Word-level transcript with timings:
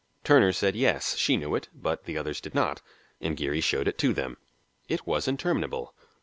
Turner 0.23 0.51
said 0.51 0.75
yes, 0.75 1.15
she 1.15 1.37
knew 1.37 1.53
it, 1.53 1.69
but 1.75 2.05
the 2.05 2.17
others 2.17 2.41
did 2.41 2.55
not, 2.55 2.81
and 3.21 3.37
Geary 3.37 3.61
showed 3.61 3.87
it 3.87 3.99
to 3.99 4.13
them. 4.15 4.35
It 4.89 5.05
was 5.05 5.27
interminable. 5.27 5.93